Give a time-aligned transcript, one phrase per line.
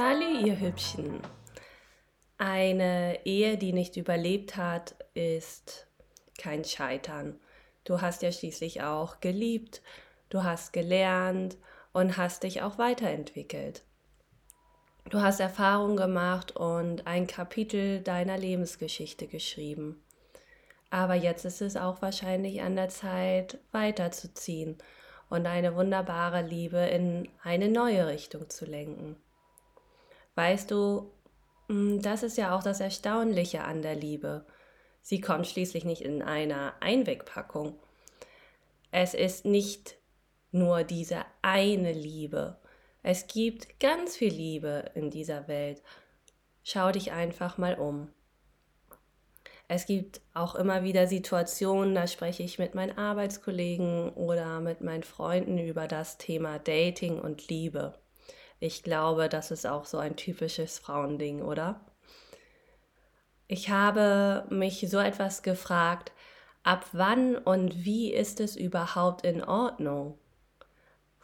[0.00, 1.20] Sally, ihr Hübschen.
[2.38, 5.88] Eine Ehe, die nicht überlebt hat, ist
[6.38, 7.38] kein Scheitern.
[7.84, 9.82] Du hast ja schließlich auch geliebt,
[10.30, 11.58] du hast gelernt
[11.92, 13.82] und hast dich auch weiterentwickelt.
[15.10, 20.02] Du hast Erfahrung gemacht und ein Kapitel deiner Lebensgeschichte geschrieben.
[20.88, 24.78] Aber jetzt ist es auch wahrscheinlich an der Zeit, weiterzuziehen
[25.28, 29.16] und eine wunderbare Liebe in eine neue Richtung zu lenken.
[30.40, 31.10] Weißt du,
[31.68, 34.46] hm, das ist ja auch das Erstaunliche an der Liebe.
[35.02, 37.78] Sie kommt schließlich nicht in einer Einwegpackung.
[38.90, 39.98] Es ist nicht
[40.50, 42.56] nur diese eine Liebe.
[43.02, 45.82] Es gibt ganz viel Liebe in dieser Welt.
[46.62, 48.08] Schau dich einfach mal um.
[49.68, 55.02] Es gibt auch immer wieder Situationen, da spreche ich mit meinen Arbeitskollegen oder mit meinen
[55.02, 58.00] Freunden über das Thema Dating und Liebe.
[58.60, 61.80] Ich glaube, das ist auch so ein typisches Frauending, oder?
[63.48, 66.12] Ich habe mich so etwas gefragt,
[66.62, 70.18] ab wann und wie ist es überhaupt in Ordnung?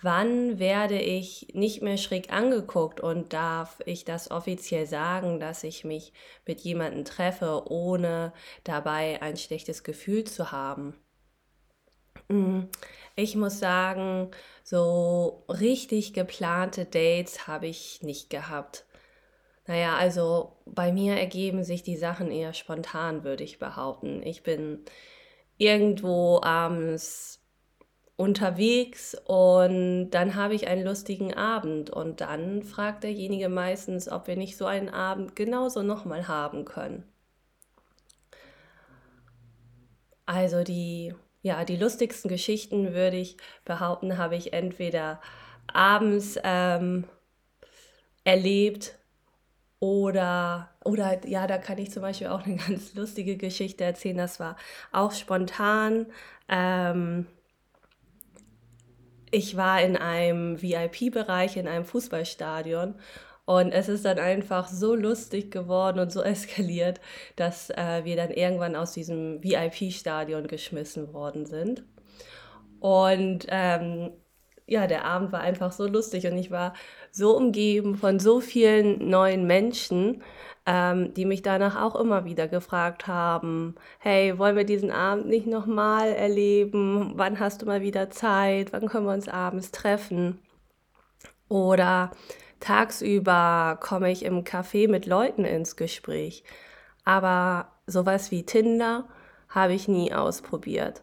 [0.00, 5.84] Wann werde ich nicht mehr schräg angeguckt und darf ich das offiziell sagen, dass ich
[5.84, 6.14] mich
[6.46, 8.32] mit jemandem treffe, ohne
[8.64, 10.94] dabei ein schlechtes Gefühl zu haben?
[12.28, 12.68] Hm,
[13.14, 14.30] ich muss sagen,
[14.62, 18.84] so richtig geplante Dates habe ich nicht gehabt.
[19.66, 24.22] Naja, also bei mir ergeben sich die Sachen eher spontan, würde ich behaupten.
[24.22, 24.84] Ich bin
[25.58, 27.40] irgendwo abends
[28.16, 34.36] unterwegs und dann habe ich einen lustigen Abend und dann fragt derjenige meistens, ob wir
[34.36, 37.04] nicht so einen Abend genauso nochmal haben können.
[40.24, 41.14] Also die,
[41.46, 45.20] ja, die lustigsten Geschichten würde ich behaupten, habe ich entweder
[45.72, 47.04] abends ähm,
[48.24, 48.98] erlebt
[49.78, 54.16] oder, oder ja, da kann ich zum Beispiel auch eine ganz lustige Geschichte erzählen.
[54.16, 54.56] Das war
[54.90, 56.06] auch spontan.
[56.48, 57.28] Ähm,
[59.30, 62.96] ich war in einem VIP-Bereich in einem Fußballstadion
[63.46, 67.00] und es ist dann einfach so lustig geworden und so eskaliert,
[67.36, 71.84] dass äh, wir dann irgendwann aus diesem VIP-Stadion geschmissen worden sind.
[72.80, 74.10] Und ähm,
[74.66, 76.74] ja, der Abend war einfach so lustig und ich war
[77.12, 80.22] so umgeben von so vielen neuen Menschen,
[80.66, 85.46] ähm, die mich danach auch immer wieder gefragt haben, hey, wollen wir diesen Abend nicht
[85.46, 87.12] nochmal erleben?
[87.14, 88.72] Wann hast du mal wieder Zeit?
[88.72, 90.40] Wann können wir uns abends treffen?
[91.48, 92.10] Oder
[92.60, 96.44] tagsüber komme ich im Café mit Leuten ins Gespräch.
[97.04, 99.08] Aber sowas wie Tinder
[99.48, 101.02] habe ich nie ausprobiert.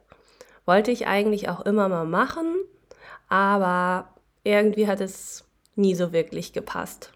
[0.66, 2.56] Wollte ich eigentlich auch immer mal machen,
[3.30, 4.14] aber
[4.44, 7.12] irgendwie hat es nie so wirklich gepasst.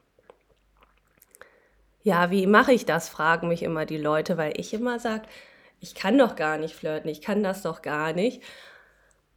[2.03, 5.23] Ja, wie mache ich das, fragen mich immer die Leute, weil ich immer sage,
[5.79, 8.41] ich kann doch gar nicht flirten, ich kann das doch gar nicht.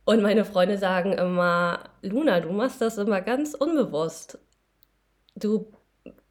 [0.04, 4.38] Und meine Freunde sagen immer, Luna, du machst das immer ganz unbewusst.
[5.40, 5.66] Du,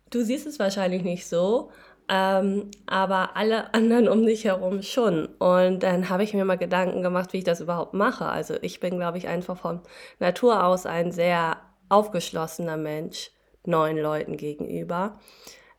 [0.09, 1.72] du siehst es wahrscheinlich nicht so,
[2.08, 5.25] ähm, aber alle anderen um dich herum schon.
[5.25, 8.25] Und dann habe ich mir mal Gedanken gemacht, wie ich das überhaupt mache.
[8.25, 9.81] Also ich bin, glaube ich, einfach von
[10.20, 11.58] Natur aus ein sehr
[11.90, 13.31] aufgeschlossener Mensch
[13.66, 15.20] neuen Leuten gegenüber.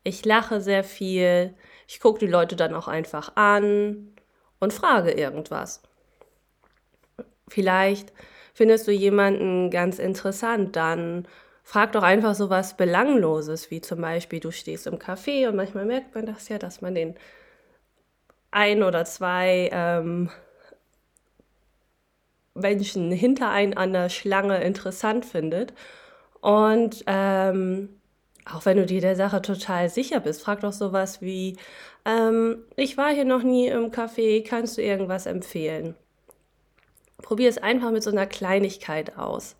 [0.03, 1.55] Ich lache sehr viel,
[1.87, 4.15] ich gucke die Leute dann auch einfach an
[4.61, 5.83] und frage irgendwas.
[7.49, 8.13] Vielleicht
[8.55, 11.27] findest du jemanden ganz interessant, dann
[11.71, 15.85] frag doch einfach so was Belangloses, wie zum Beispiel, du stehst im Café und manchmal
[15.85, 17.15] merkt man das ja, dass man den
[18.51, 20.31] ein oder zwei ähm,
[22.55, 25.73] Menschen hinter einen an der Schlange interessant findet.
[26.41, 28.01] Und ähm,
[28.53, 31.57] auch wenn du dir der Sache total sicher bist, frag doch sowas wie,
[32.05, 35.95] ähm, ich war hier noch nie im Café, kannst du irgendwas empfehlen?
[37.23, 39.55] Probier es einfach mit so einer Kleinigkeit aus.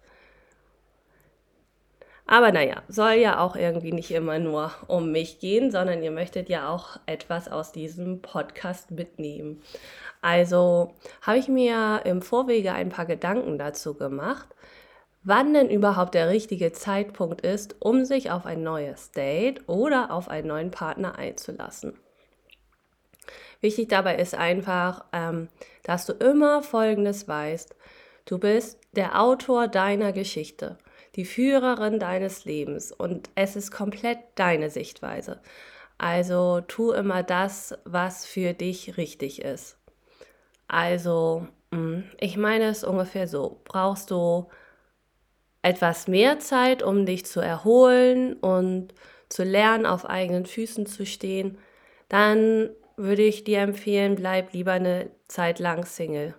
[2.31, 6.49] Aber naja, soll ja auch irgendwie nicht immer nur um mich gehen, sondern ihr möchtet
[6.49, 9.61] ja auch etwas aus diesem Podcast mitnehmen.
[10.23, 14.47] Also habe ich mir im Vorwege ein paar Gedanken dazu gemacht,
[15.25, 20.29] wann denn überhaupt der richtige Zeitpunkt ist, um sich auf ein neues Date oder auf
[20.29, 21.99] einen neuen Partner einzulassen.
[23.61, 25.49] Wichtig dabei ist einfach, ähm,
[25.83, 27.75] dass du immer Folgendes weißt.
[28.25, 30.79] Du bist der Autor deiner Geschichte
[31.17, 35.41] die Führerin deines Lebens und es ist komplett deine Sichtweise.
[35.99, 39.77] Also tu immer das, was für dich richtig ist.
[40.69, 43.61] Also, mm, ich meine es ungefähr so.
[43.65, 44.49] Brauchst du
[45.63, 48.95] etwas mehr Zeit, um dich zu erholen und
[49.29, 51.59] zu lernen, auf eigenen Füßen zu stehen,
[52.09, 56.35] dann würde ich dir empfehlen, bleib lieber eine Zeit lang Single.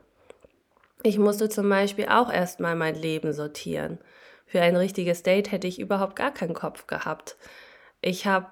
[1.03, 3.97] Ich musste zum Beispiel auch erstmal mein Leben sortieren.
[4.51, 7.37] Für ein richtiges Date hätte ich überhaupt gar keinen Kopf gehabt.
[8.01, 8.47] Ich habe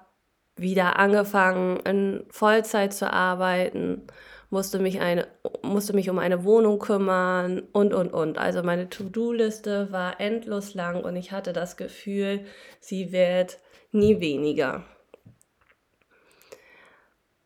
[0.56, 4.06] wieder angefangen, in Vollzeit zu arbeiten,
[4.48, 5.28] musste mich, eine,
[5.60, 8.38] musste mich um eine Wohnung kümmern und, und, und.
[8.38, 12.46] Also meine To-Do-Liste war endlos lang und ich hatte das Gefühl,
[12.80, 13.58] sie wird
[13.92, 14.84] nie weniger.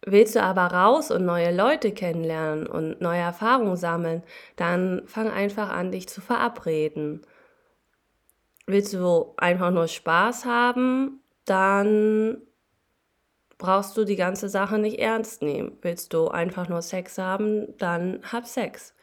[0.06, 4.22] Willst du aber raus und neue Leute kennenlernen und neue Erfahrungen sammeln,
[4.54, 7.26] dann fang einfach an, dich zu verabreden.
[8.66, 12.38] Willst du einfach nur Spaß haben, dann
[13.58, 15.76] brauchst du die ganze Sache nicht ernst nehmen.
[15.82, 18.94] Willst du einfach nur Sex haben, dann hab Sex.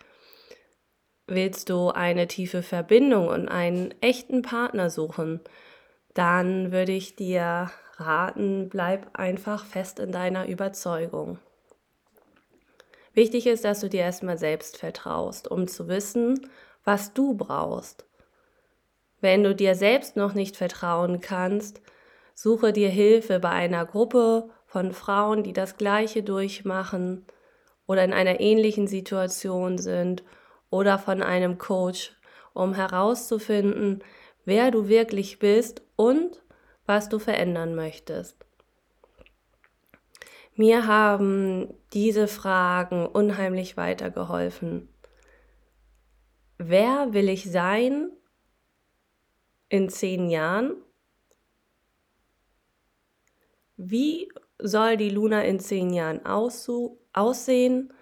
[1.28, 5.40] Willst du eine tiefe Verbindung und einen echten Partner suchen,
[6.14, 11.40] dann würde ich dir raten, bleib einfach fest in deiner Überzeugung.
[13.14, 16.50] Wichtig ist, dass du dir erstmal selbst vertraust, um zu wissen,
[16.84, 18.06] was du brauchst.
[19.22, 21.82] Wenn du dir selbst noch nicht vertrauen kannst,
[22.34, 27.26] suche dir Hilfe bei einer Gruppe von Frauen, die das Gleiche durchmachen
[27.86, 30.24] oder in einer ähnlichen Situation sind
[30.72, 32.14] oder von einem Coach,
[32.54, 34.04] um herauszufinden,
[34.44, 36.42] wer du wirklich bist und
[36.88, 38.38] was du verändern möchtest.
[40.56, 44.90] Mir haben diese Fragen unheimlich weitergeholfen.
[46.58, 48.12] Wer will ich sein
[49.72, 50.76] in zehn Jahren?
[53.78, 54.30] Wie
[54.60, 57.94] soll die Luna in zehn Jahren aussehen?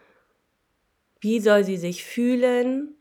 [1.21, 2.95] Wie soll sie sich fühlen?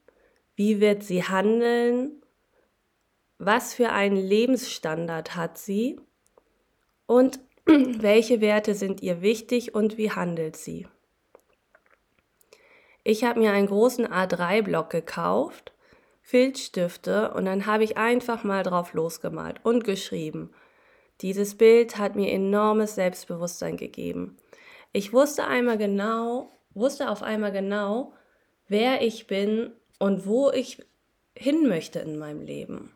[0.54, 2.22] Wie wird sie handeln?
[3.38, 6.00] was für einen Lebensstandard hat sie
[7.06, 10.86] und welche Werte sind ihr wichtig und wie handelt sie.
[13.04, 15.72] Ich habe mir einen großen A3-Block gekauft,
[16.28, 20.50] Filzstifte und dann habe ich einfach mal drauf losgemalt und geschrieben.
[21.22, 24.36] Dieses Bild hat mir enormes Selbstbewusstsein gegeben.
[24.92, 28.12] Ich wusste einmal genau, wusste auf einmal genau,
[28.66, 30.84] wer ich bin und wo ich
[31.34, 32.92] hin möchte in meinem Leben.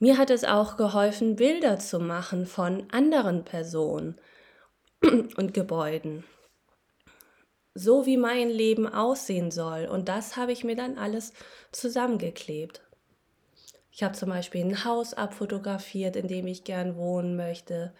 [0.00, 4.18] Mir hat es auch geholfen, Bilder zu machen von anderen Personen
[5.00, 6.24] und Gebäuden.
[7.74, 9.86] So wie mein Leben aussehen soll.
[9.86, 11.32] Und das habe ich mir dann alles
[11.72, 12.82] zusammengeklebt.
[13.90, 17.94] Ich habe zum Beispiel ein Haus abfotografiert, in dem ich gern wohnen möchte.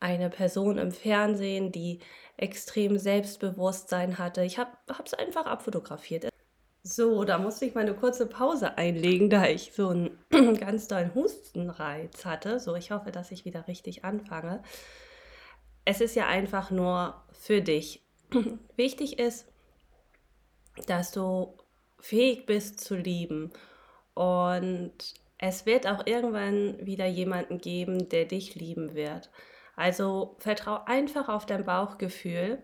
[0.00, 2.00] Eine Person im Fernsehen, die
[2.36, 4.44] extrem Selbstbewusstsein hatte.
[4.44, 4.72] Ich habe
[5.04, 6.28] es einfach abfotografiert.
[6.82, 10.18] So, da musste ich mal eine kurze Pause einlegen, da ich so einen
[10.60, 12.60] ganz tollen Hustenreiz hatte.
[12.60, 14.62] So, ich hoffe, dass ich wieder richtig anfange.
[15.86, 18.03] Es ist ja einfach nur für dich.
[18.76, 19.46] Wichtig ist,
[20.86, 21.56] dass du
[22.00, 23.52] fähig bist zu lieben.
[24.14, 24.92] Und
[25.38, 29.30] es wird auch irgendwann wieder jemanden geben, der dich lieben wird.
[29.76, 32.62] Also vertrau einfach auf dein Bauchgefühl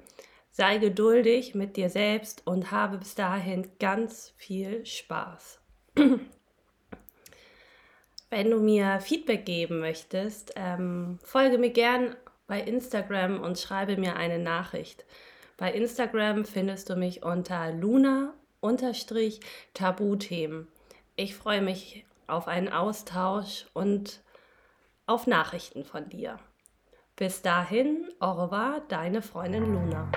[0.52, 5.60] Sei geduldig mit dir selbst und habe bis dahin ganz viel Spaß.
[8.30, 12.16] Wenn du mir Feedback geben möchtest, ähm, folge mir gern
[12.48, 15.04] bei Instagram und schreibe mir eine Nachricht.
[15.60, 20.68] Bei Instagram findest du mich unter Luna-Tabuthemen.
[21.16, 24.22] Ich freue mich auf einen Austausch und
[25.04, 26.38] auf Nachrichten von dir.
[27.14, 30.10] Bis dahin, au revoir, deine Freundin Luna.